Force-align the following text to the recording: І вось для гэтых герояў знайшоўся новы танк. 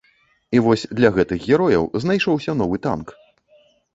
І 0.59 0.61
вось 0.67 0.85
для 0.99 1.09
гэтых 1.17 1.43
герояў 1.51 1.85
знайшоўся 2.05 2.57
новы 2.61 2.81
танк. 2.87 3.13